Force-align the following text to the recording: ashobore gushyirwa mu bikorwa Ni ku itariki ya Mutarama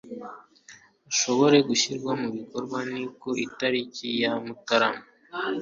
ashobore 1.11 1.57
gushyirwa 1.67 2.11
mu 2.21 2.29
bikorwa 2.37 2.77
Ni 2.91 3.03
ku 3.19 3.29
itariki 3.45 4.07
ya 4.21 4.31
Mutarama 4.43 5.03